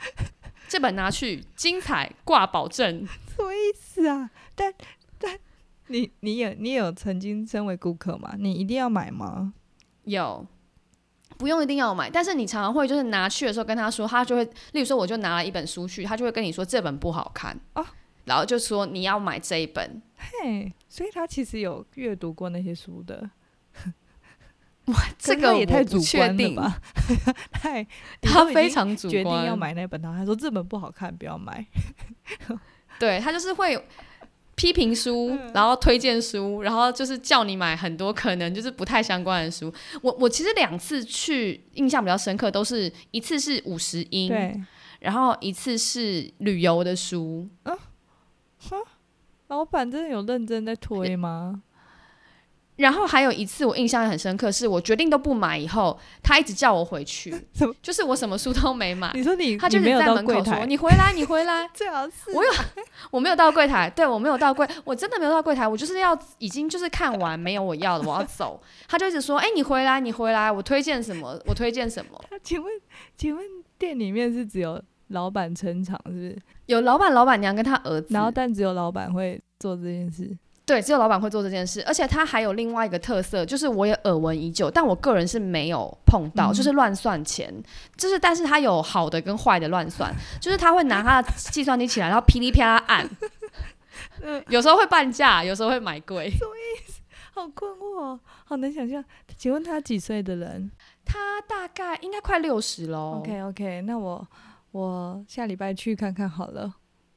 [0.68, 3.06] 这本拿去精彩挂保证。
[3.36, 4.30] 什么意思啊？
[4.56, 4.74] 但
[5.18, 5.38] 但
[5.88, 8.36] 你你有你有曾经身为顾客吗？
[8.38, 9.54] 你一定要买吗？
[10.04, 10.46] 有。
[11.38, 17.86] 不用一定要买，但是你常常会就是拿去的时候跟他说，他就会，例如说我就拿了一本书去，他就会跟你说这本不好看哦，
[18.24, 23.30] 然后就说你要买这一本，嘿，所以他其实有阅读过那些书的，
[24.86, 26.82] 哇， 这个也太主观了吧，
[27.52, 27.86] 太，
[28.22, 31.66] 他非常主观，决定要买那本，然后他说这本不好看，不要买，
[33.00, 33.84] 对他就是会。
[34.58, 39.70] 批评书，然后推荐书，然后就是叫你买很多可能就是不太相关的书。
[40.02, 44.58] 我我其实两次去印象比较深刻，都是一次是五十音，对，
[45.02, 47.50] 然后一次是旅游的书。
[47.64, 47.78] 嗯，
[48.70, 48.78] 哼，
[49.48, 51.62] 老板真的有认真在推吗？
[52.78, 57.34] 然后还有一次我印象也很深刻，是我决定都不买以后，他一直叫我回去，
[57.82, 59.12] 就是我什么书都没买。
[59.14, 61.68] 你说你，他就是在门口说：“你回来，你回来。
[61.74, 62.52] ”最好是我有，
[63.12, 68.62] 我没有到柜台，对我没有到柜，我真的没有到柜台，我就是要已经就是看完没有我要的，我要走。
[68.88, 71.40] 他就一直说：“哎、欸，你回来，你回来，我推荐什么？
[71.46, 72.72] 我推荐什么？” 请问，
[73.18, 73.46] 请问
[73.78, 76.38] 店里面是只有老板撑场，是不是？
[76.66, 80.36] 有老板、老板娘跟他儿子，然后但只有老板会做这件事。
[80.66, 87.54] 对，只有老板会做这件事，而且他还有另外一个特色，就是我也耳闻已久，但我个人是没有碰到，嗯、就是乱算钱，
[87.96, 93.08] 就是但是他有好的跟坏的乱算，就是他会拿他的计算机起来，然后噼里啪啦按，
[94.50, 97.00] 有时候会半价，有时候会买贵，什么意思？
[97.36, 99.04] 好困惑，好难想象。
[99.38, 100.72] 请问他几岁的人？
[101.04, 103.20] 他大概应该快六十喽。
[103.20, 104.28] OK OK，那我
[104.72, 106.74] 我下礼拜去看看好了。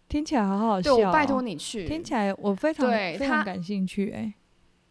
[0.09, 1.87] 听起来好好笑，对，我拜托你去。
[1.87, 4.33] 听起来我非常非常感兴趣，哎，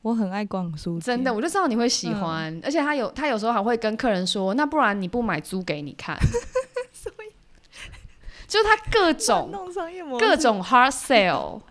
[0.03, 2.59] 我很爱逛书，真的，我就知道你会喜欢。
[2.63, 6.15] 而且他有，他有时候还会跟客人说：“那不然你不买租给你看。
[6.93, 7.33] ”所以，
[8.47, 9.51] 就是他各种
[10.19, 11.61] 各种 hard sale，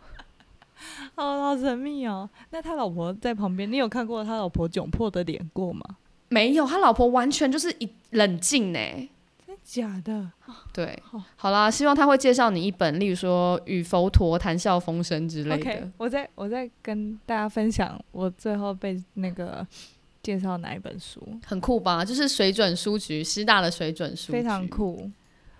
[1.15, 2.29] 好好神秘哦。
[2.51, 5.83] 那他老婆在旁边，你有看过他老婆窘迫的脸过吗？
[6.29, 8.79] 没有，他老婆完全就是一冷静呢。
[9.67, 10.31] 假的，
[10.73, 11.03] 对，
[11.35, 15.65] 好，啦，希望他会介绍你一本，例如说《与佛陀谈笑风生》之类的。
[15.65, 19.67] Okay, 我再我再跟大家分享，我最后被那个
[20.23, 22.05] 介绍哪一本书，很酷吧？
[22.05, 25.11] 就是水准书局，师大的水准书局，非常酷。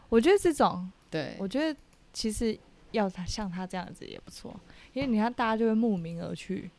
[0.09, 1.77] 我觉得这种，对，我觉得
[2.13, 2.57] 其实
[2.93, 4.55] 要他像他这样子也不错，
[4.93, 6.71] 因为你看大家就会慕名而去，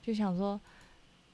[0.00, 0.60] 就想说，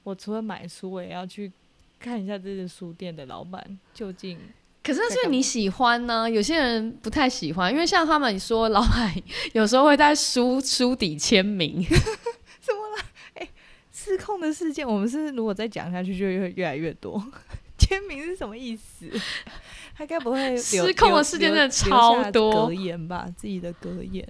[0.01, 1.51] 我除了买书，我也要去
[1.99, 4.39] 看一下这些书店的老板究竟。
[4.83, 6.29] 可是是你喜欢呢？
[6.29, 9.15] 有些人不太喜欢，因为像他们说，老板
[9.53, 11.81] 有时候会在书书底签名，
[12.59, 13.05] 怎么了？
[13.35, 13.49] 哎、欸，
[13.93, 17.23] 失控的事件，我们是如果再讲下去，就会越来越多。
[17.79, 19.09] 签名是什么意思？
[19.95, 23.25] 他该不会失控的事件真的超多格言吧？
[23.37, 24.27] 自己的格言，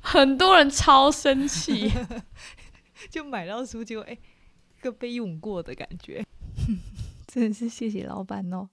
[0.00, 1.92] 很多人超生气，
[3.08, 6.24] 就买到书就哎，一个被用过的感觉，
[7.26, 8.68] 真的是谢谢老板哦。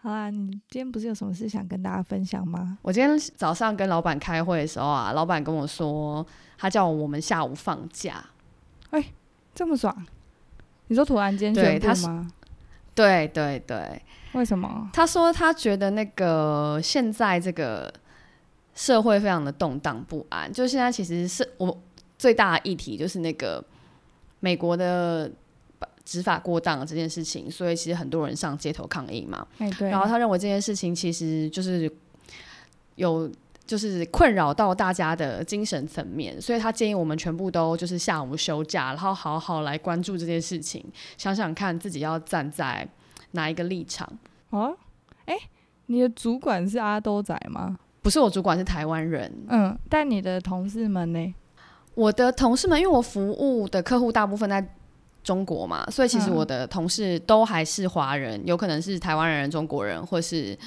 [0.00, 2.78] 好啊，你今天不是有什么事想跟大家分享吗？
[2.82, 6.24] 我今天早上跟老板开会的时候啊，老板跟我说，
[6.56, 8.24] 他叫我们下午放假。
[8.90, 9.12] 哎、欸，
[9.52, 10.06] 这么爽？
[10.86, 12.30] 你说突然间宣布吗？
[12.94, 14.00] 对对对。
[14.34, 14.88] 为什么？
[14.92, 17.92] 他说他觉得那个现在这个
[18.74, 21.76] 社会非常的动荡不安，就现在其实是我
[22.16, 23.64] 最大的议题就是那个
[24.38, 25.28] 美国的。
[26.08, 29.46] 执法过当的这件事情，所以其实很多人上街头抗议嘛。
[29.58, 29.90] 欸、对。
[29.90, 31.90] 然后他认为这件事情其实就是
[32.94, 33.30] 有
[33.66, 40.82] 就是困扰到大家的精神层面，所以他建议我们全部都就是下午休假，然后好好来关注这件事情，
[41.18, 42.88] 想想看自己要站在
[43.32, 44.10] 哪一个立场。
[44.48, 44.74] 哦，
[45.26, 45.40] 哎、欸，
[45.86, 47.78] 你的主管是阿兜仔吗？
[48.00, 49.30] 不是，我主管是台湾人。
[49.48, 51.34] 嗯，但你的同事们呢？
[51.94, 54.66] 我的同事们，因为我服务的客户大部分在
[55.28, 60.58] 中国嘛，所以其实我的同事都还是华人，嗯、有可能是台湾人、中国人，或是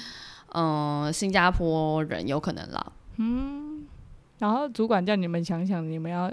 [0.52, 2.92] 嗯、呃、新加坡人，有可能啦。
[3.16, 3.84] 嗯，
[4.38, 6.32] 然后主管叫你们想想，你们要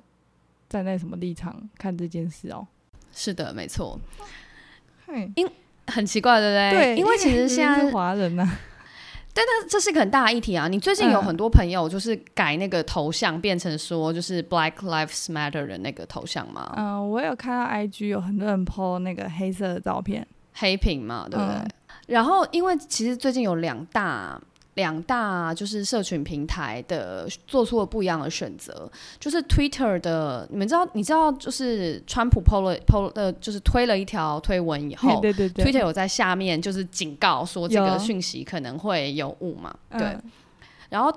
[0.69, 2.67] 站在什么立场看这件事哦？
[3.11, 3.99] 是的，没错。
[5.07, 5.49] 嘿，因
[5.87, 6.93] 很奇怪，对不对？
[6.93, 8.59] 对，因为其实现在是华人呢、啊。
[9.33, 10.67] 但它这是一个很大的议题啊！
[10.67, 16.73] 你最近有很多朋友就是改那个头像，变成说就是 Black Lives Matter 的那个头像吗？
[16.77, 21.55] 嗯、呃，我有看到 IG 有很多人 po 那个黑色的照片，黑屏嘛，对不对？
[21.55, 21.69] 嗯、
[22.07, 24.41] 然后因为其实最近有两大。
[24.79, 28.89] 两大就是社群平台的做出了不一样的选择，
[29.19, 40.01] 就是 Twitter 的，你们知道，你知道，就是川普 PO 了 PO 的，就是推了一条推文以后， 对对对，Twitter 有在下面就是警告说这个讯息可能会有误嘛，对。
[40.01, 40.23] 嗯、
[40.89, 41.13] 然后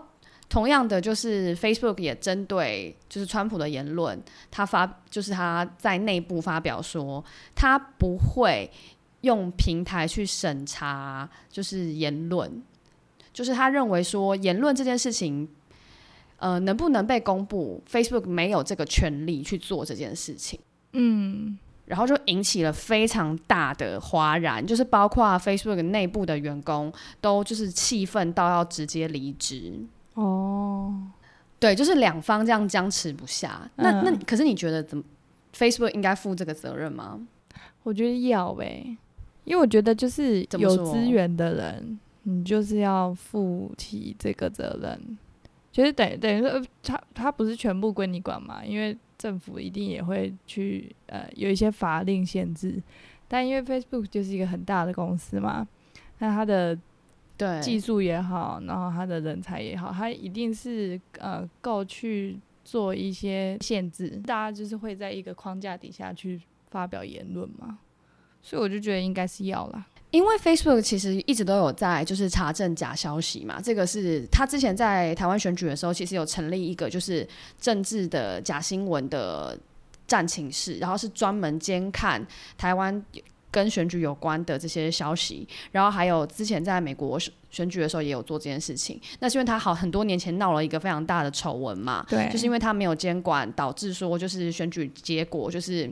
[0.49, 4.21] 同样的，就是 Facebook 也针对就是川普的言论，
[4.51, 8.69] 他发就是他在内部发表说，他不会
[9.21, 12.63] 用平台去审查就是言论。
[13.33, 15.49] 就是他认为说言论这件事情，
[16.39, 20.61] 呃，能不能被公布，Facebook 没有这个权利去做这件事情。
[20.93, 29.73] 嗯，然后就引起了非常大的哗然，就是包括 Facebook 内部的员工都就是气愤到要直接离职。
[30.15, 30.95] 哦，
[31.59, 33.71] 对，就是两方这样僵持不下。
[33.77, 35.03] 那、嗯、那可是你觉得怎么
[35.57, 37.19] Facebook 应该负这个责任吗？
[37.85, 38.97] 我觉得要呗，
[39.45, 41.99] 因为我觉得就是有资源的人。
[42.25, 45.19] 你就是要负起这个责任，
[45.73, 52.81] 其实等于等于说，他他不是全部归你管嘛，因为政府一定也会去呃有一些法令限制，
[53.27, 55.67] 但因为 Facebook 就是一个很大的公司嘛，
[56.19, 56.79] 那它的
[57.37, 57.61] 对。
[57.61, 67.79] 技术也好，然后它的人才也好，它一定是呃够去做一些限制，大家就是会在一个框架底下去发表言论嘛，
[68.43, 69.87] 所以我就觉得应该是要啦。
[70.13, 77.27] 因为 Facebook 其实一直都有在就是查证假消息嘛，这个是他之前在台湾选举的时候，其实有成立一个就是
[77.59, 79.59] 政治的假新闻的
[80.07, 82.25] 战情室，然后是专门监看
[82.59, 83.03] 台湾
[83.51, 87.19] 跟选举有关的这些消息，然后还有之前在美国
[87.51, 89.01] 选举的时候也有做这件事情。
[89.21, 95.91] 那是因为他好很多年前闹了一个非常大的丑闻嘛，对，就是因为他没有监管，导致说就是选举结果就是。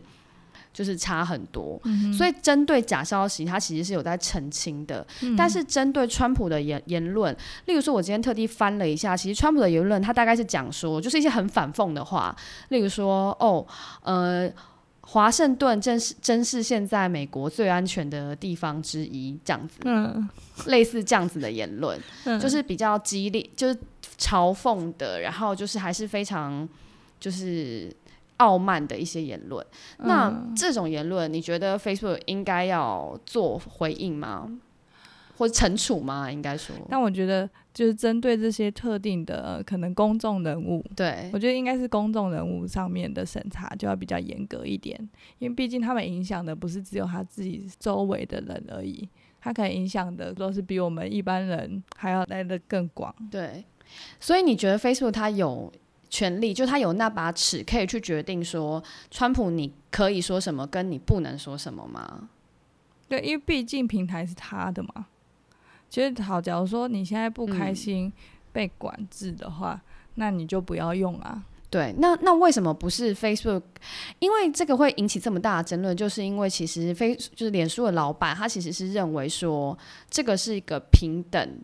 [0.73, 5.05] 就是差很多，嗯、所以针对假消息，他其实是有在澄清的。
[5.23, 12.35] 嗯、但是针对川普的言言论，例如说，我今天特地翻了一下，其实川普的言论，他大概是讲说，就是一些很反讽的话，
[12.69, 13.67] 例如说，哦，
[14.03, 14.49] 呃，
[15.01, 20.29] 华盛顿正是真是现在美国最安全的地方之一，这样子，嗯，
[20.67, 23.77] 类似这样子的言论， 嗯、就是比较激烈，就是
[24.17, 26.69] 嘲讽的，然后就是还是非常，
[27.19, 27.93] 就是。
[28.41, 29.65] 傲慢的一些言论，
[29.99, 34.51] 那这种言论，你觉得 Facebook 应该要做回应吗？
[35.37, 36.31] 或者惩处吗？
[36.31, 44.99] 应该说，但我觉得就是针对这些特定的可能公众人物，对，我觉得应该是公众人物上面的审查就要比较严格一点，
[45.39, 49.09] 因为毕竟他们影响的不是只有他自己周围的人而已，
[49.41, 53.15] 他可能影响的都是比我们一般人还要来的更广。
[53.31, 53.65] 对，
[54.19, 55.71] 所以你觉得 Facebook 它有？
[56.11, 62.29] 权力，就他有那把尺，可以去决定说，川普你可以说什么，跟你不能说什么吗？
[63.09, 65.07] 对，因为毕竟平台是他的嘛。
[65.89, 68.13] 其实好，假如说你现在不开心
[68.53, 71.43] 被管制的话，嗯、那你就不要用啊。
[71.69, 73.63] 对，那那为什么不是 Facebook？
[74.19, 79.79] 因为这个会引起这么大的争论，就是因为其实 Face 就是脸书的老板，他其实是认为说，
[80.11, 81.61] 这个是一个平等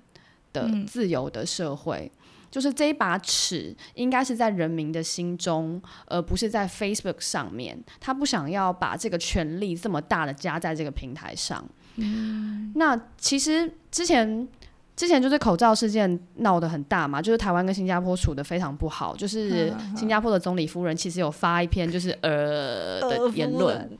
[0.52, 2.11] 的、自由的社会。
[2.57, 7.79] 嗯就是这一把尺应该是在人民的心中，而不是在 Facebook 上面。
[8.01, 11.62] 他不想要把这个权力这么大的加在这个平台上。
[11.97, 14.49] 嗯，那其实之前
[14.97, 19.14] 之前就是口罩事件闹得很大嘛，就是台湾跟新加坡处得非常不好。
[19.14, 23.99] 就是新加坡的总理夫人其实有发一篇就是呃的言论，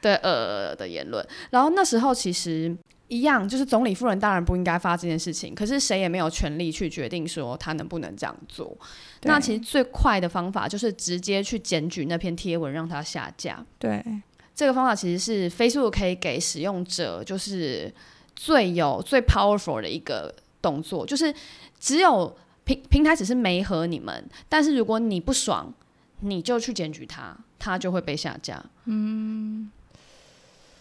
[0.00, 1.26] 对呃的言论。
[1.50, 2.76] 然后那时候其实。
[3.08, 8.76] 一样，就是总理夫人当然不应该发这件事情，可是谁也没有权利去决定说他能不能这样做。
[9.22, 13.64] 那其实最快的方法就是直接去检举那篇贴文，让它下架。
[13.78, 14.04] 对，
[14.54, 17.92] 这个方法其实是 Facebook 可以给使用者就是
[18.36, 21.34] 最有最 powerful 的一个动作，就是
[21.80, 25.72] 只有平平台只是没和你们，但是如果你不爽，
[26.20, 28.62] 你就去检举他，他就会被下架。
[28.84, 29.70] 嗯。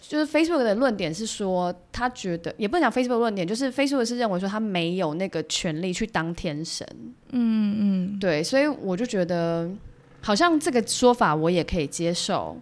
[0.08, 6.88] 就是 Facebook 的论点是说，他觉得也不能讲 Facebook 论点，就是 Facebook 是认为说他没有那个权利去当天神。
[7.32, 7.76] 嗯
[8.13, 9.70] 嗯，对，所以我就觉得
[10.22, 12.58] 好像这个说法我也可以接受，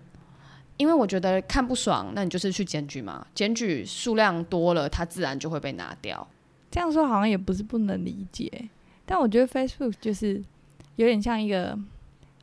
[0.77, 6.27] 因为我觉得看不爽，那你就是去检举嘛，检举数量多了，它自然就会被拿掉。
[6.71, 8.51] 这样说好像也不是不能理解，
[9.05, 10.43] 但我觉得 Facebook 就是
[10.95, 11.77] 有点像一个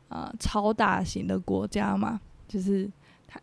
[0.08, 3.01] 呃超大型的国家嘛，就是它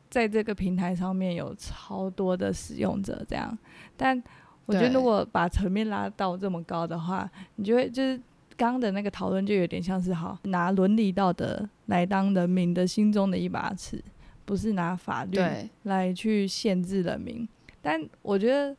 [0.09, 3.57] 在这个平台上面有超多的使用者这样，
[3.95, 4.21] 但
[4.65, 8.19] 我觉得如果把层面拉到这么高的话，你就会就是。
[8.59, 14.03] 刚刚的那个讨论就有点像是好拿伦理道德来当人民的心中的一把尺，
[14.43, 15.39] 不是拿法律
[15.83, 17.47] 来去限制人民。
[17.81, 18.75] 但我觉得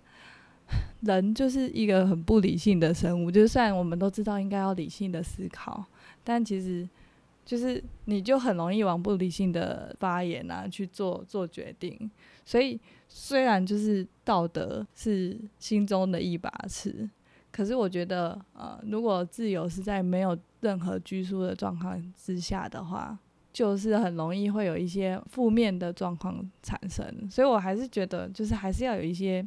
[1.00, 5.82] 人就是一个很不理性的生物，就是虽然我们都知道应该要理性的思考，
[6.22, 6.86] 但其实
[7.50, 12.08] 就是你就很容易往不理性的发言啊去做做决定。
[12.44, 17.10] 所以虽然就是道德是心中的一把尺。
[17.50, 23.18] 可是我觉得，呃，如果自由是在没有任何拘束的状况之下的话，
[23.52, 27.28] 就是很容易会有一些负面的状况产生。
[27.28, 29.44] 所以我还是觉得，就是还是要有一些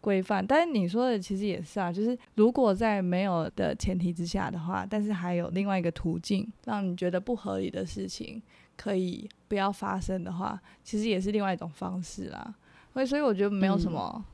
[0.00, 0.46] 规范。
[0.46, 8.40] 但是你说的其实也是啊，就是如果在没有的前提之下的话，但是还有另外一个途径，让你觉得不合理的事情
[8.76, 12.54] 可以不要发生的话，其实也是另外一种方式啦。
[12.92, 14.24] 所以，所以我觉得没有什么。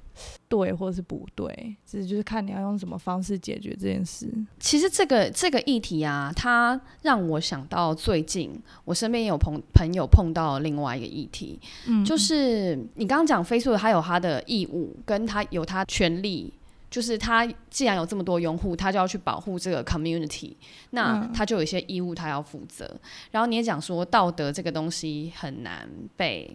[0.49, 4.31] 对，或者是不对，其实就是看你要用什么方式解决这件事。
[4.61, 8.53] 其实这个这个议题啊，它让我想到最近
[8.85, 16.53] 我身边有朋朋友碰到另外一个议题，嗯，就是你刚刚讲 Facebook，它有它的义务，跟它有它权利，
[16.91, 20.55] 就是他既然有这么多用户，他就要去保护这个 community，
[20.91, 22.87] 那他就有一些义务，他要负责。
[22.93, 23.01] 嗯。
[23.31, 26.55] 然后你也讲说，道德这个东西很难被，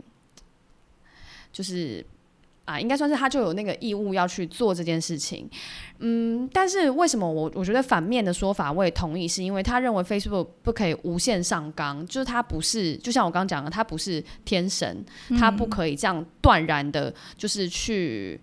[1.51, 2.05] 就是。
[2.67, 5.49] 啊，应该算是他就有那个义务要去做这件事情，
[5.99, 15.01] 嗯，但是为什么我我觉得反面的说法我也同意，是因为他认为 Facebook 不可以无限上纲，就是他不是，就像我刚刚讲的，他不是天神，
[15.39, 18.37] 他不可以这样断然的，就是去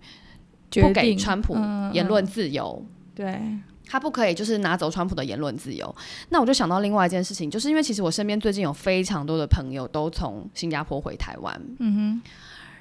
[0.71, 1.55] 不给川普
[1.93, 2.83] 言论自由，
[3.13, 3.39] 对，
[3.85, 5.95] 他不可以就是拿走川普的言论自由。
[6.29, 12.21] 那我就想到另外一件事情，就是因为其实我身边最近有非常多的朋友都从新加坡回台湾，嗯哼。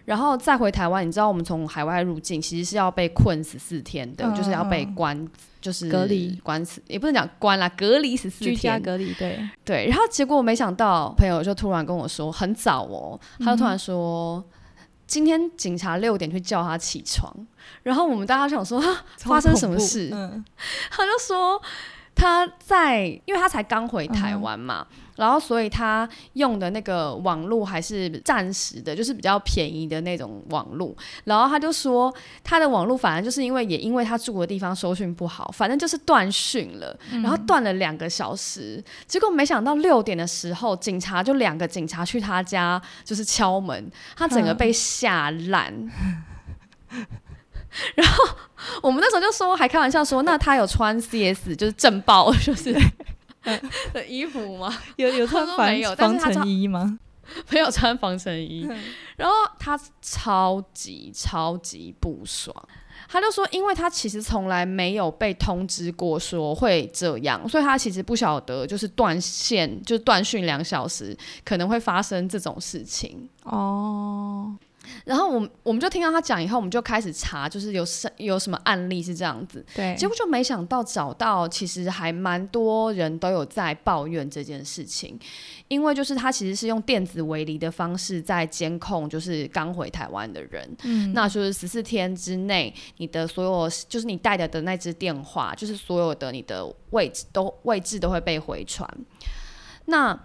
[0.05, 5.29] 然后再回台湾，你知道我们从海外入境其实是要被困十四天的，嗯，就是要被关，
[5.61, 9.87] 就是隔离关死，也不能讲关啦，隔离十四天，居家隔离，对对。
[9.89, 14.45] 然后结果我没想到，朋友就突然跟我说，很早哦，他就突然说，嗯，
[15.07, 17.35] 今天警察六点去叫他起床，
[17.83, 18.83] 然后我们大家想说，
[19.19, 20.11] 发生什么事？
[20.13, 20.45] 嗯，
[20.91, 21.61] 他就说。
[22.17, 30.95] 他在，因为他才刚回台湾嘛，嗯，然后所以他用的那个网络还是暂时的，就是比较便宜的那种网络。
[31.25, 38.77] 然后他就说，他的网络反正就是因为也因为他住的地方收讯不好，反正就是断讯了，然后断了两个小时。
[38.79, 45.73] 嗯，结果没想到六点的时候，警察就两个警察去他家，就是敲门，他整个被吓烂。
[46.91, 47.07] 嗯
[47.97, 48.25] 然后
[48.83, 52.73] 我们那时候就说，还开玩笑说，那他有穿 CS 就是震爆就是
[53.93, 54.77] 的衣服吗？
[54.97, 55.57] 有有穿防
[55.97, 56.99] 防尘衣吗？
[57.51, 58.69] 没有穿防尘衣。
[59.17, 62.55] 然后他超级超级不爽，
[63.09, 74.55] 他就说，因为他其实从来没有被通知过说会这样，所以他其实不晓得就是断线就断讯两小时可能会发生这种事情哦。
[75.05, 79.65] 然后我们我们就听到他讲以后，我们就开始查，就是有什有什么案例是这样子。
[79.75, 85.19] 对，结果就没想到找到，其实还蛮多人都有在抱怨这件事情，
[85.69, 90.77] 因为就是他其实是用电子围篱的方式在监控，就是刚回台湾的人。
[90.85, 98.89] 嗯，那就是十四天之内，你的所有就是你带的的那只电话，就是所有的你的位置都位置都会被回传。
[99.87, 100.19] 那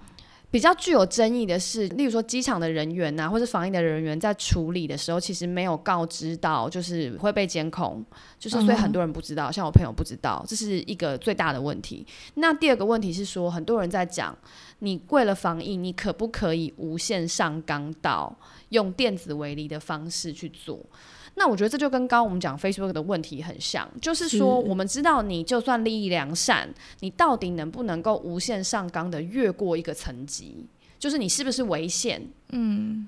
[0.52, 8.04] 比较具有争议的是，例如说机场的人员呐、啊，或是防疫的人员在处理的时候，其实没有告知到，就是会被监控，
[8.40, 12.04] 就是所以很多人不知道，像我朋友不知道，这是一个最大的问题。
[12.34, 14.36] 那第二个问题是说，很多人在讲，
[14.80, 18.36] 你为了防疫，你可不可以无限上纲到
[18.70, 20.80] 用电子围篱的方式去做？
[21.36, 26.68] 那我觉得这就跟刚刚我们讲 Facebook 的问题很像，就是说我们知道你就算利益良善，
[27.00, 30.66] 你到底能不能够无限上纲的越过一个层级？
[30.98, 32.22] 就是你是不是违宪？
[32.50, 33.08] 嗯，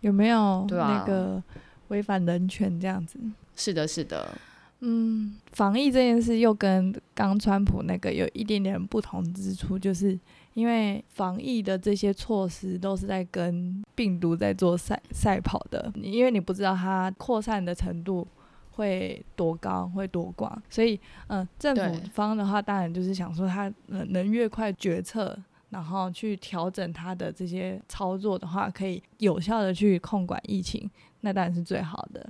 [0.00, 1.42] 有没有那个
[1.88, 3.18] 违反人权这样子？
[3.54, 4.32] 是的，是的。
[4.80, 10.18] 嗯，防疫这件事又跟刚川普那个有一点点不同之处，就是。
[10.56, 18.26] 因为防疫的这些措施都是在跟病毒在做赛赛跑的，因为你不知道它扩散的程度
[18.70, 25.38] 会多高，会多广，所以嗯，政府方的话当然就是想说它能能越快决策，
[25.68, 30.90] 然后去调整它的这些操作的话，可以有效的去控管疫情，
[31.20, 32.26] 那当然是最好的。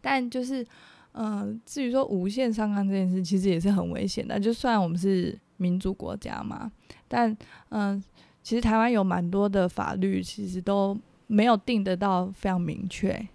[0.00, 0.66] 但就是，
[1.12, 4.40] 嗯、至于说无限上纲这件事，其实也是很危险的。
[4.40, 6.70] 就算我们是民主国家嘛，
[7.08, 7.30] 但
[7.70, 8.02] 嗯、呃，
[8.42, 10.96] 其实台湾有蛮多的法律，其实都
[11.26, 13.26] 没有定得到非常明确。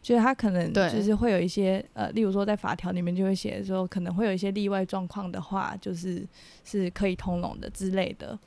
[0.00, 6.24] 就是他可能就是会有一些呃，例如说在法条里面就会写说，可能会有一些例外状况的话，就是
[6.62, 8.38] 是可以通融的之类的。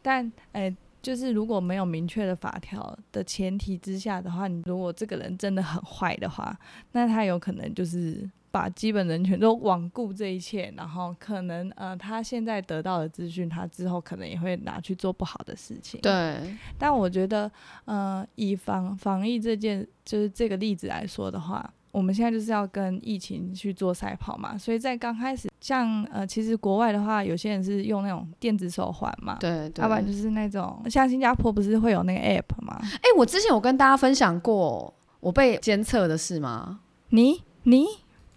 [0.00, 6.56] 但诶、欸，就是如果没有明确的法条的前提之下的话，你如果这个人真的很坏的话，
[6.92, 8.30] 那他有可能就是。
[8.50, 16.00] 把基本人权都罔顾这一切，然后可能呃，他现在得到的资讯，他之后可能也会拿去做不好的事情。
[16.00, 16.56] 对。
[16.76, 17.50] 但我觉得，
[17.84, 24.58] 呃，以防防疫这件就是这个例子来说的话，我们现在就是要跟疫情去做赛跑嘛。
[24.58, 29.82] 所以在刚开始，像呃，其实国外的话，有些人是用那种电子手环嘛，对，对。
[29.82, 32.76] 要不然就是那种像新加坡不是会有那个 app 吗？
[32.82, 36.80] 哎、欸，我之前有跟大家分享过我被监测的事吗？
[37.10, 37.86] 你你？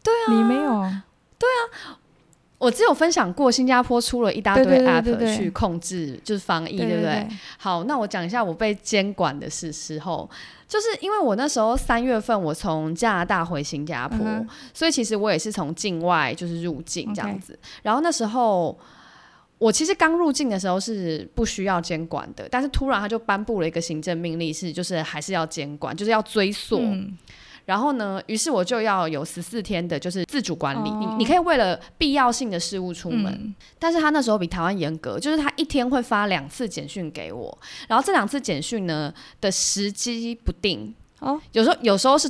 [0.04, 0.72] 对啊，你没有？
[1.40, 1.98] 对啊，
[2.58, 7.28] 我只有分享过新加坡出了一大堆 app 去控制，就是防疫，对不对？
[7.58, 10.30] 好，那我讲一下我被监管的事时候，
[10.68, 17.58] 就是因为我那时候三月份我从加拿大回新加坡，嗯，所以其实我也是从境外就是入境这样子。
[17.82, 18.78] 然后那时候
[19.58, 26.80] 我其实刚入境的时候是不需要监管的，但是突然他就颁布了一个行政命令，是就是还是要监管，就是要追溯。
[26.80, 27.18] 嗯
[27.66, 30.90] 然后呢，于是我就要有十四天的，就是自主管理。
[30.90, 37.58] 哦、你你可以为了必要性的事物出门，嗯，但是他那时候比台湾严格，就是他一天会发两次简讯给我，
[37.88, 40.94] 然后这两次简讯呢的时机不定。
[41.20, 42.30] 哦，有时候有时候是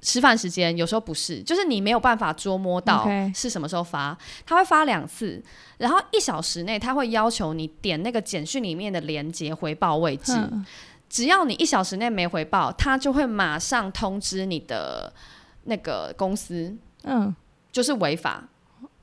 [0.00, 4.18] 吃饭时间，嗯，有时候不是，就是你没有办法捉摸到是什么时候发。
[4.44, 5.40] 他会发两次，
[5.78, 10.32] 然后一小时内他会要求你点那个简讯里面的连接回报位置。
[10.34, 10.66] 嗯
[11.12, 15.12] 只要你一小时内没回报，他就会马上通知你的
[15.64, 17.34] 那个公司，嗯，
[17.70, 18.48] 就是违法。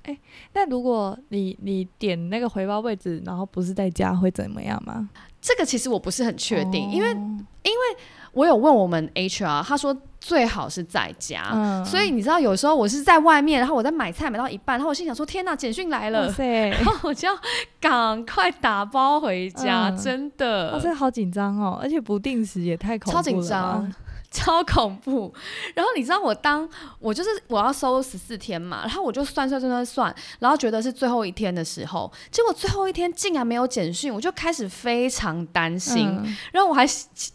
[0.01, 0.19] 哎、欸，
[0.53, 5.07] 那如果你你点那个回报位置，然后不是在家，会怎么样吗？
[5.39, 7.97] 这个其实我不是很确定，哦、因为因为
[8.31, 9.95] 我有问我们 HR，他说。
[10.19, 17.33] 最好是在家，嗯，所以你知道有时候我是在外面，然后我在买菜买到一半，然后我心想说：“天哪，简讯来了！”然后我就要
[17.79, 23.93] 赶快打包回家，嗯、真的，哇，这好紧张哦，而且不定时也太恐怖了，超紧张，
[24.31, 25.33] 超恐怖。
[25.73, 26.67] 然后你知道我当
[26.99, 36.07] 我就是我要收十四天嘛，然后我就算算算算算，然后觉得是最后一天的时候，结果最后一天竟然没有简讯，我就开始非常担心。
[36.07, 36.85] 嗯、然后我还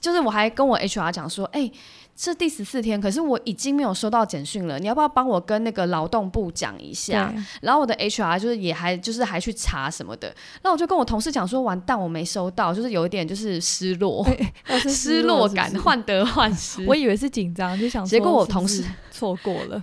[0.00, 1.72] 就是我还跟我 HR 讲说：“哎、欸。”
[2.16, 4.78] 是第十四天，可是我已经没有收到简讯了。
[4.78, 7.34] 你要不要帮我跟那个劳动部讲一下？
[7.60, 10.32] 然后我的 HR 就是也还就是还去查什么的。
[10.62, 14.24] 那我就跟我同事讲说，完蛋，我没收到，就是有一点就是失落，
[14.88, 16.83] 失落感，患得患失。
[16.86, 19.82] 我以为是紧张，就想结果我同事 错过了。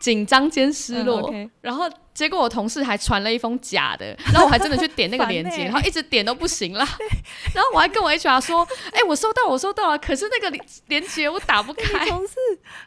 [0.00, 6.84] 紧张兼失落、嗯 okay，然后结果我同事还传了一封假的，然后我还真的去点那个链接、 欸，然后一直点都不行了，
[7.54, 12.00] 然后我还跟我 HR 说：“哎、欸，我收到，我收到了，可是那个链接我打不开。
[12.00, 12.34] 欸”同事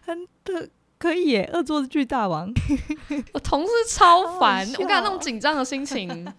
[0.06, 2.54] 很的可以耶，恶作剧大王。
[3.34, 6.32] 我同事超烦，我看那种紧张的心情，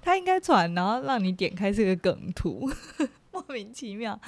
[0.00, 2.70] 他应该传，然后让你点开这个梗图。
[3.36, 4.18] 莫名其妙，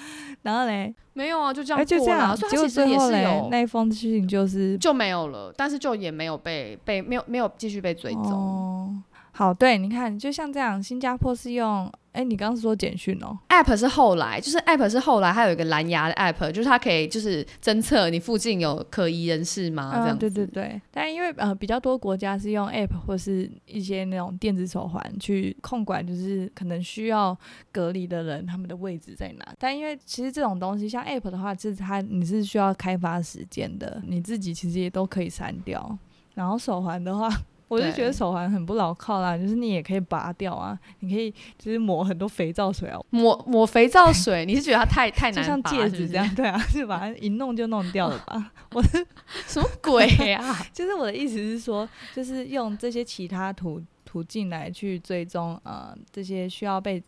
[0.43, 8.33] 然后嘞，没有啊，就这样就这样，所以其实也是有那一封信，就是就没有了，但是就也没有被被没有没有继续被追踪。
[8.33, 9.03] 哦
[9.39, 19.93] 好，对，你看，就像这样，新加坡是用，哎，你刚刚是说简讯哦，App 是后来，就是 App 是后来，还有一个蓝牙的 App，就是它可以就是侦测你附近有可疑人士吗？
[20.03, 20.83] 这样对对对。
[20.91, 27.39] 但因为呃比较多国家是用 App 或是一些那种电子手环去控管，就是可能需要
[27.71, 29.55] 隔离的人他们的位置在哪。
[29.57, 35.97] 但因为其实这种东西像 App 的话，就是它你是需要开发时间的，你自己其实也都可以删掉。
[36.35, 37.31] 然后手环的话。
[37.69, 48.53] 我就觉得手环很不牢靠啦，就是你也可以拔掉啊，你可以就是抹很多肥皂水啊，抹抹肥皂水，你是觉得它太太难拔，就像戒指这样，对啊，就把它 一弄就弄掉了吧？
[48.73, 49.07] 我是
[49.47, 50.59] 什么鬼啊？
[50.73, 57.03] 就是我的意思是说，就是用这些其他途途径来去追踪呃这些需要被。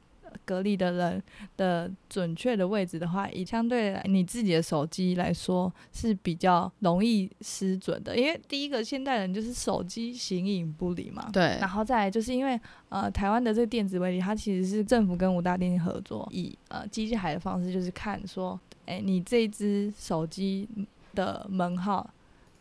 [0.44, 1.22] 隔离的人
[1.56, 11.28] 的准确的位置的话，以相对你自己的手机来说是比较容易失准的，因为第一个现代人就是手机形影不离嘛。
[11.32, 11.58] 对。
[11.60, 12.58] 然后再来就是因为
[12.88, 20.68] 呃台湾的这个电子围篱，它其实是政府跟五大电信合作，以呃机器海的方式，就是看说，哎，你这只手机
[21.14, 22.08] 的门号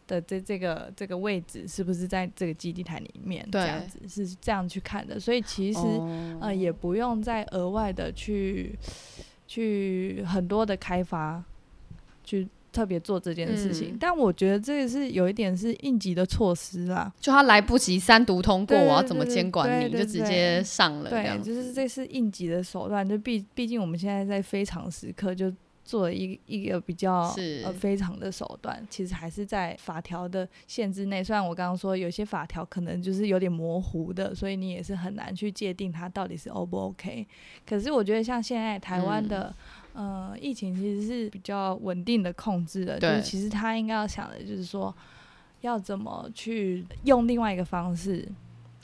[0.10, 3.47] 的这这个这个位置是不是在这个基地台里面？
[3.49, 8.78] 这样子是这样去看的，所以其实、哦、呃也不用再额外的去
[9.47, 11.41] 去很多的开发
[12.24, 12.47] 去。
[12.72, 21.10] 特别做这件事情，嗯，但我觉得这个是有一点是应急的措施啦，就他来不及三读通过，我要怎么监管你，就直接上了。
[21.10, 25.51] 对，就是这是应急的手段，就毕毕竟我们现在在非常时刻，就
[25.90, 31.24] 做了一一个比较呃非常的手段，其实还是在法条的限制内。
[31.24, 37.26] 虽然我刚刚说有些法条可能就是有点模糊的，所以你也是很难去界定它到底是 O 不 OK。
[37.66, 39.50] 可是我觉得像现在台湾的。
[39.50, 39.56] 嗯
[39.92, 44.96] 呃，疫情其实是比较稳定的控制的，就是其实他应该要想的就是说，
[45.62, 48.26] 要怎么去用另外一个方式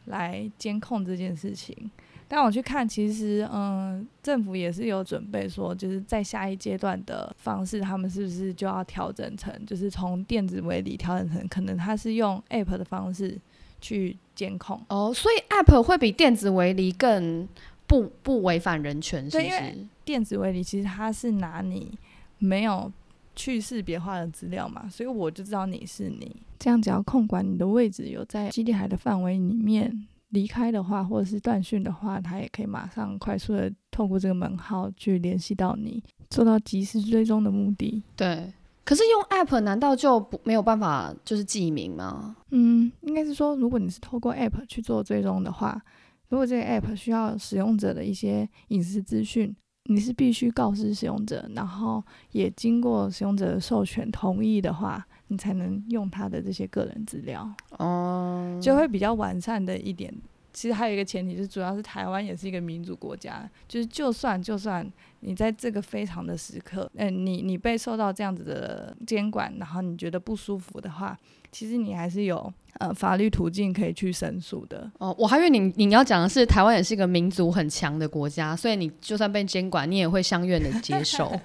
[0.05, 1.89] 来监控这件事情。
[2.27, 13.37] 但我去看，其实嗯、呃，政府也是有准备说，就是在下一阶段的方式，他们是不是就要调整成，就是从电子围篱调整成，可能他是用 App 的方式
[13.79, 14.81] 去监控。
[14.89, 17.47] 哦，所以 App 会比电子围篱更。
[17.87, 19.47] 不不违反人权，是不是？
[19.47, 21.95] 对，因为电子围篱其实它是拿你
[22.39, 22.91] 没有
[23.35, 26.35] 去识别化的资料嘛，所以我就知道你是你。
[26.57, 38.03] 这样只要控管你的位置有在基地海的范围里面离开的话，或者是断讯的话，他也可以马上快速的透过这个门号去联系到你，做到及时追踪的目的。
[38.15, 42.35] 对，可是用 App 难道就不没有办法就是记名吗？
[42.51, 45.81] 嗯，应该是说，如果你是透过 App 去做追踪的话。
[46.27, 49.55] 如果这个 app 需要使用者的一些隐私资讯，
[49.87, 57.49] 你是必须告知使用者，然后也经过使用者的授权同意的话，你才能用他的这些个人资料。
[57.77, 60.13] 哦，就会比较完善的一点。
[60.53, 71.17] 其实还有一个前提是，主要是台湾也是一个民主国家，就是就算就算你在这个非常的时刻，嗯、呃，你你被受到这样子的监管，然后你觉得不舒服的话，
[71.51, 74.89] 其实你还是有呃法律途径可以去申诉的。
[74.97, 81.37] 哦，我还以为你你要讲的是台湾也是一个民族很强的国家，所以你就算被监管，你也会相愿的接受。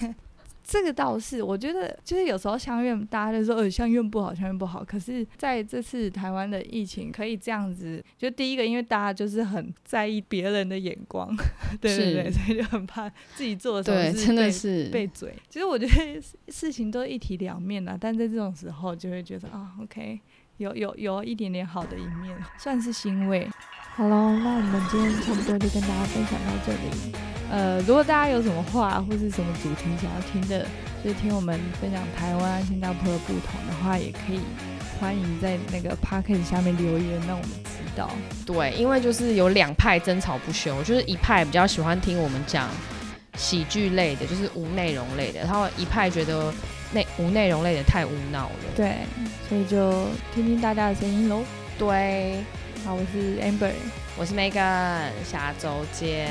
[0.64, 4.82] 这个倒是，我觉得就是有时候相愿，大家就说呃相愿不好，相愿不好。
[4.82, 11.28] 可是在这次台湾的疫情，可以这样子，就第一个，因为大家就是很在意别人的眼光，
[11.82, 15.34] 对对对，所以就很怕自己做的时候是真的是被嘴。
[15.50, 20.18] 其实我觉得事情都一体两面的，但在这种时候就会觉得啊，OK，
[20.56, 23.46] 有有有一点点好的一面，算是欣慰。
[23.96, 27.14] 好喽，那我们今天差不多就跟大家分享到这里。
[27.48, 30.66] 呃，如果大家有什么话或是什么主题想要听的，
[31.04, 34.40] 就是听我们分享台湾、新加坡的不同的话，也可以
[34.98, 38.10] 欢迎在那个 podcast 下面留言，让我们知道。
[38.44, 42.68] 对，因为就是有两派争吵不休，就是一派比较喜欢听我们讲
[43.36, 46.52] 喜剧类的，就是无内容类的，然后一派觉得
[46.92, 48.56] 内无内容类的太无脑了。
[48.74, 48.96] 对，
[49.48, 51.44] 所以就听听大家的声音喽。
[51.78, 52.42] 对。
[52.84, 53.72] 好，我是 Amber，
[54.14, 56.28] 我是 Megan，下周见。